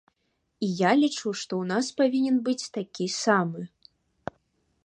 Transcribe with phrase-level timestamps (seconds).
[0.67, 3.61] І я лічу, што ў нас павінен быць такі самы.